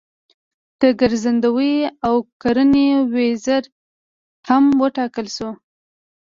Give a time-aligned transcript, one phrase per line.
[0.81, 1.73] د ګرځندوی
[2.07, 3.63] او کرنې وزیر
[4.47, 5.55] هم وټاکل شول.